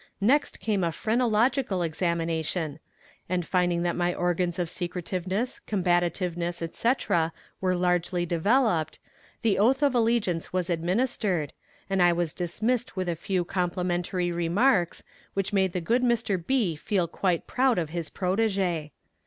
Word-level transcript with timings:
Next 0.19 0.59
came 0.59 0.83
a 0.83 0.91
phrenological 0.91 1.83
examination, 1.83 2.79
and 3.29 3.45
finding 3.45 3.83
that 3.83 3.95
my 3.95 4.15
organs 4.15 4.57
of 4.57 4.67
secretiveness, 4.67 5.59
combativeness, 5.67 6.63
etc., 6.63 7.31
were 7.61 7.75
largely 7.75 8.25
developed, 8.25 8.97
the 9.43 9.59
oath 9.59 9.83
of 9.83 9.93
allegiance 9.93 10.51
was 10.51 10.71
administered, 10.71 11.53
and 11.87 12.01
I 12.01 12.13
was 12.13 12.33
dismissed 12.33 12.95
with 12.95 13.09
a 13.09 13.15
few 13.15 13.45
complimentary 13.45 14.31
remarks 14.31 15.03
which 15.35 15.53
made 15.53 15.71
the 15.71 15.81
good 15.81 16.01
Mr. 16.01 16.43
B. 16.43 16.75
feel 16.75 17.07
quite 17.07 17.45
proud 17.45 17.77
of 17.77 17.91
his 17.91 18.09
protege. 18.09 18.91